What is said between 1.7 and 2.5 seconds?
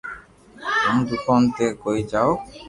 ڪوئي جاو